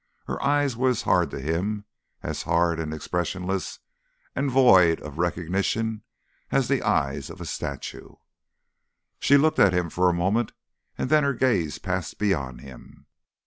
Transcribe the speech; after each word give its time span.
Her 0.25 0.41
eyes 0.43 0.75
were 0.75 0.89
as 0.89 1.03
hard 1.03 1.29
to 1.29 1.39
him, 1.39 1.85
as 2.23 2.41
hard 2.41 2.79
and 2.79 2.91
expressionless 2.91 3.77
and 4.35 4.49
void 4.49 4.99
of 5.01 5.19
recognition, 5.19 6.01
as 6.49 6.67
the 6.67 6.81
eyes 6.81 7.29
of 7.29 7.39
a 7.39 7.45
statue. 7.45 8.15
She 9.19 9.37
looked 9.37 9.59
at 9.59 9.73
him 9.73 9.91
for 9.91 10.09
a 10.09 10.11
moment, 10.13 10.53
and 10.97 11.11
then 11.11 11.23
her 11.23 11.35
gaze 11.35 11.77
passed 11.77 12.17
beyond 12.17 12.61
him. 12.61 13.05